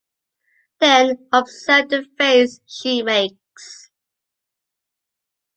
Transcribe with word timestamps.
Then 0.79 1.27
observe 1.31 1.89
the 1.89 2.07
face 2.17 2.59
she 2.65 3.03
makes. 3.03 3.91